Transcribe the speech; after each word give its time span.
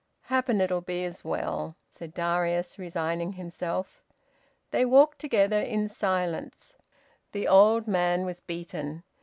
"Happen 0.21 0.59
it'll 0.61 0.81
be 0.81 1.05
as 1.05 1.23
well," 1.23 1.75
said 1.87 2.15
Darius, 2.15 2.79
resigning 2.79 3.33
himself. 3.33 4.03
They 4.71 4.83
walked 4.83 5.19
together 5.19 5.61
in 5.61 5.87
silence. 5.89 6.75
The 7.33 7.47
old 7.47 7.87
man 7.87 8.25
was 8.25 8.39
beaten. 8.39 9.03